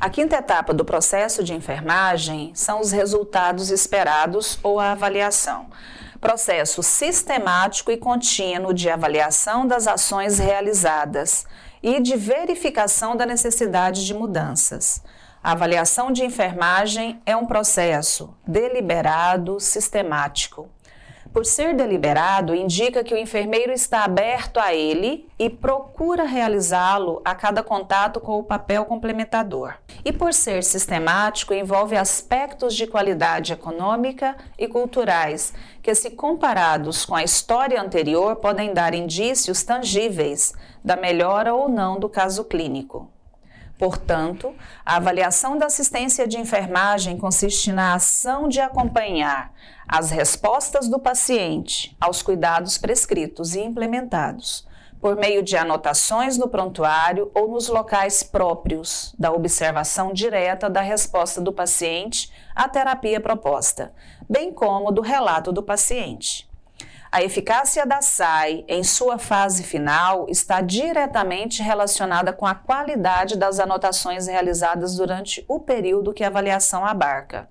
[0.00, 5.66] A quinta etapa do processo de enfermagem são os resultados esperados ou a avaliação.
[6.18, 11.44] Processo sistemático e contínuo de avaliação das ações realizadas
[11.82, 15.02] e de verificação da necessidade de mudanças.
[15.44, 20.70] A avaliação de enfermagem é um processo deliberado, sistemático.
[21.32, 27.36] Por ser deliberado, indica que o enfermeiro está aberto a ele e procura realizá-lo a
[27.36, 29.74] cada contato com o papel complementador.
[30.04, 37.14] E por ser sistemático, envolve aspectos de qualidade econômica e culturais que, se comparados com
[37.14, 40.52] a história anterior, podem dar indícios tangíveis
[40.84, 43.08] da melhora ou não do caso clínico.
[43.80, 49.54] Portanto, a avaliação da assistência de enfermagem consiste na ação de acompanhar
[49.88, 54.68] as respostas do paciente aos cuidados prescritos e implementados,
[55.00, 61.40] por meio de anotações no prontuário ou nos locais próprios da observação direta da resposta
[61.40, 63.94] do paciente à terapia proposta,
[64.28, 66.49] bem como do relato do paciente.
[67.12, 73.58] A eficácia da SAI em sua fase final está diretamente relacionada com a qualidade das
[73.58, 77.48] anotações realizadas durante o período que a avaliação abarca.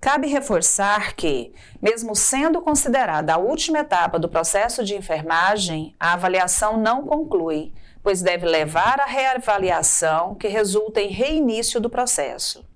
[0.00, 6.76] Cabe reforçar que, mesmo sendo considerada a última etapa do processo de enfermagem, a avaliação
[6.76, 12.68] não conclui, pois deve levar à reavaliação que resulta em reinício do processo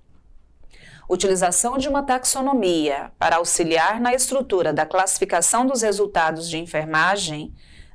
[1.09, 7.53] utilização de uma taxonomia para auxiliar na estrutura da classificação dos resultados de enfermagem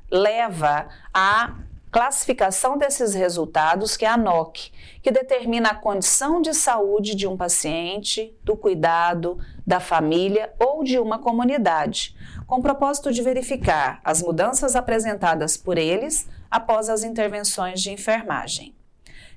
[0.09, 1.55] leva à
[1.91, 4.71] classificação desses resultados, que é a NOC,
[5.03, 10.97] que determina a condição de saúde de um paciente, do cuidado, da família ou de
[10.97, 12.15] uma comunidade,
[12.47, 18.73] com o propósito de verificar as mudanças apresentadas por eles após as intervenções de enfermagem.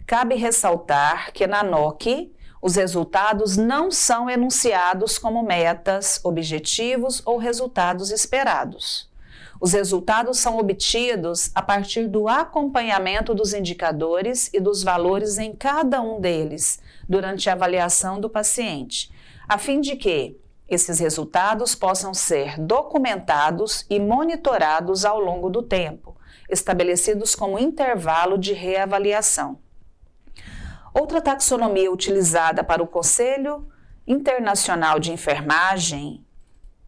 [0.06, 2.32] Cabe ressaltar que na NOC
[2.64, 9.06] os resultados não são enunciados como metas, objetivos ou resultados esperados.
[9.60, 16.00] Os resultados são obtidos a partir do acompanhamento dos indicadores e dos valores em cada
[16.00, 19.12] um deles durante a avaliação do paciente,
[19.46, 26.16] a fim de que esses resultados possam ser documentados e monitorados ao longo do tempo,
[26.48, 29.58] estabelecidos como intervalo de reavaliação.
[30.94, 33.66] Outra taxonomia utilizada para o Conselho
[34.06, 36.24] Internacional de Enfermagem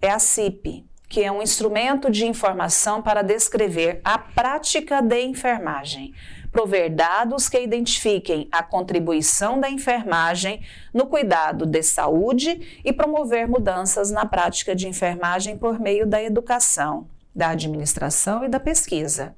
[0.00, 6.14] é a CIP, que é um instrumento de informação para descrever a prática de enfermagem,
[6.52, 14.12] prover dados que identifiquem a contribuição da enfermagem no cuidado de saúde e promover mudanças
[14.12, 19.34] na prática de enfermagem por meio da educação, da administração e da pesquisa.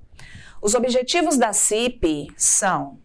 [0.60, 2.98] Os objetivos da CIP são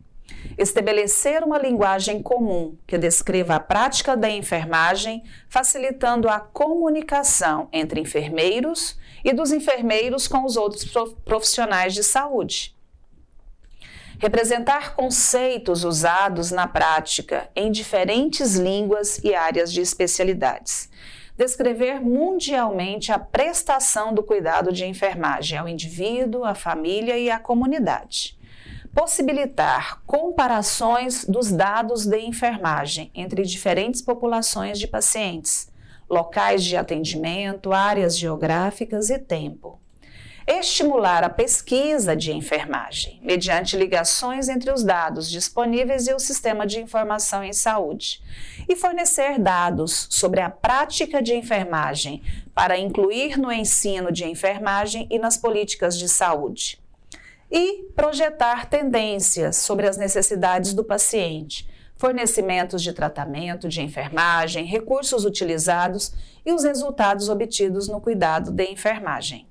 [0.57, 8.97] estabelecer uma linguagem comum que descreva a prática da enfermagem, facilitando a comunicação entre enfermeiros
[9.23, 10.85] e dos enfermeiros com os outros
[11.25, 12.75] profissionais de saúde.
[14.19, 20.89] Representar conceitos usados na prática em diferentes línguas e áreas de especialidades.
[21.35, 28.37] Descrever mundialmente a prestação do cuidado de enfermagem ao indivíduo, à família e à comunidade
[28.93, 35.71] possibilitar comparações dos dados de enfermagem entre diferentes populações de pacientes,
[36.09, 39.79] locais de atendimento, áreas geográficas e tempo.
[40.45, 46.81] Estimular a pesquisa de enfermagem, mediante ligações entre os dados disponíveis e o sistema de
[46.81, 48.21] informação em saúde.
[48.67, 52.21] E fornecer dados sobre a prática de enfermagem
[52.53, 56.82] para incluir no ensino de enfermagem e nas políticas de saúde
[57.55, 66.11] e projetar tendências sobre as necessidades do paciente, fornecimentos de tratamento, de enfermagem, recursos utilizados
[66.43, 69.47] e os resultados obtidos no cuidado de enfermagem.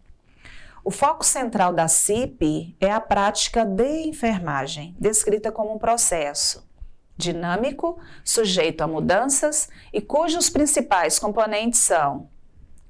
[0.85, 6.69] O foco central da CIP é a prática de enfermagem, descrita como um processo
[7.17, 12.29] dinâmico, sujeito a mudanças e cujos principais componentes são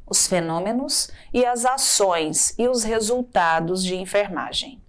[0.06, 4.81] os fenômenos e as ações e os resultados de enfermagem.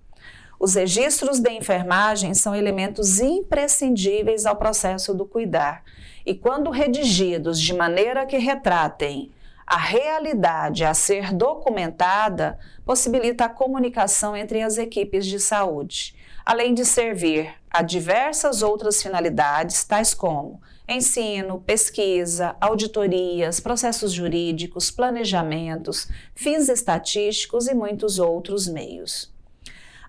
[0.64, 5.84] Os registros de enfermagem são elementos imprescindíveis ao processo do cuidar
[6.26, 9.30] e, quando redigidos de maneira que retratem
[9.68, 16.16] a realidade a ser documentada, possibilita a comunicação entre as equipes de saúde,
[16.46, 26.08] além de servir a diversas outras finalidades, tais como ensino, pesquisa, auditorias, processos jurídicos, planejamentos,
[26.34, 29.33] fins estatísticos e muitos outros meios.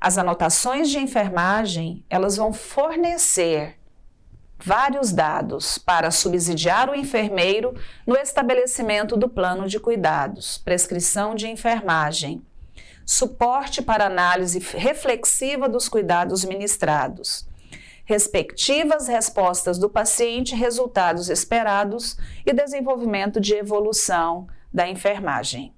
[0.05, 3.79] As anotações de enfermagem, elas vão fornecer
[4.59, 7.75] vários dados para subsidiar o enfermeiro
[8.07, 12.45] no estabelecimento do plano de cuidados, prescrição de enfermagem,
[13.07, 17.49] suporte para análise reflexiva dos cuidados ministrados,
[18.05, 25.74] respectivas respostas do paciente, resultados esperados e desenvolvimento de evolução da enfermagem.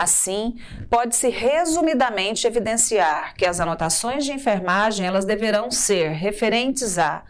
[0.00, 0.56] Assim,
[0.88, 7.22] pode-se resumidamente evidenciar que as anotações de enfermagem elas deverão ser referentes a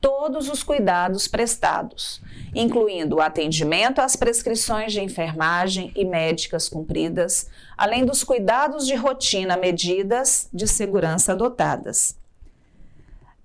[0.00, 2.22] todos os cuidados prestados,
[2.54, 9.56] incluindo o atendimento às prescrições de enfermagem e médicas cumpridas, além dos cuidados de rotina
[9.56, 12.16] medidas de segurança adotadas.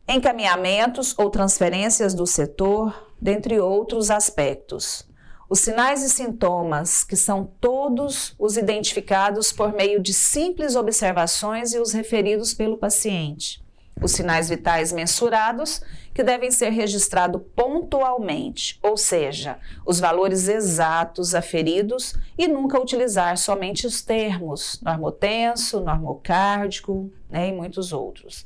[0.08, 5.07] Encaminhamentos ou transferências do setor, dentre outros aspectos.
[5.50, 11.80] Os sinais e sintomas, que são todos os identificados por meio de simples observações e
[11.80, 13.66] os referidos pelo paciente
[14.02, 15.82] os sinais vitais mensurados,
[16.14, 23.86] que devem ser registrados pontualmente, ou seja, os valores exatos aferidos e nunca utilizar somente
[23.86, 28.46] os termos normotenso, normocárdico né, e muitos outros.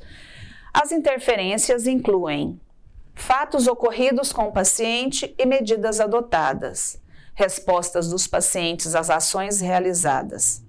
[0.72, 2.60] As interferências incluem
[3.22, 7.00] fatos ocorridos com o paciente e medidas adotadas,
[7.34, 10.62] respostas dos pacientes às ações realizadas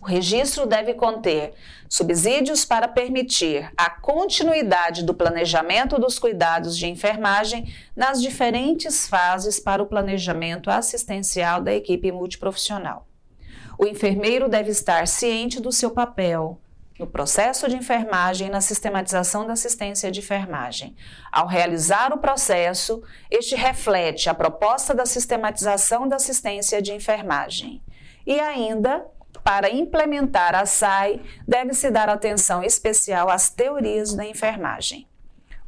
[0.00, 1.52] o registro deve conter
[1.86, 9.82] subsídios para permitir a continuidade do planejamento dos cuidados de enfermagem nas diferentes fases para
[9.82, 13.06] o planejamento assistencial da equipe multiprofissional.
[13.78, 16.58] O enfermeiro deve estar ciente do seu papel
[17.00, 20.94] no processo de enfermagem e na sistematização da assistência de enfermagem.
[21.32, 27.82] Ao realizar o processo, este reflete a proposta da sistematização da assistência de enfermagem.
[28.26, 29.06] E ainda
[29.42, 35.08] para implementar a SAI, deve-se dar atenção especial às teorias da enfermagem.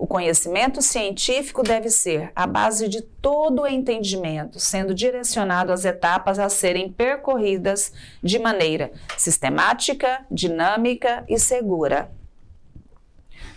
[0.03, 6.41] O conhecimento científico deve ser a base de todo o entendimento, sendo direcionado às etapas
[6.41, 12.11] a serem percorridas de maneira sistemática, dinâmica e segura.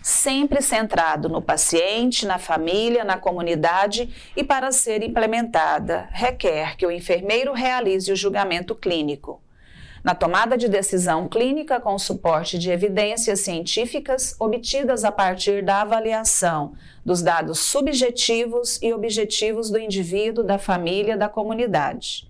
[0.03, 6.92] Sempre centrado no paciente, na família, na comunidade e para ser implementada, requer que o
[6.92, 9.42] enfermeiro realize o julgamento clínico
[10.06, 16.74] na tomada de decisão clínica com suporte de evidências científicas obtidas a partir da avaliação
[17.04, 22.30] dos dados subjetivos e objetivos do indivíduo, da família, da comunidade.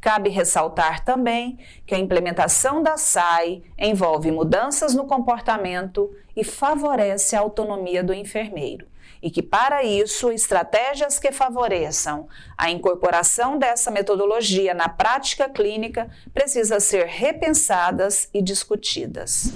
[0.00, 7.40] Cabe ressaltar também que a implementação da SAI envolve mudanças no comportamento e favorece a
[7.40, 8.86] autonomia do enfermeiro
[9.22, 16.80] e que, para isso, estratégias que favoreçam a incorporação dessa metodologia na prática clínica precisam
[16.80, 19.52] ser repensadas e discutidas.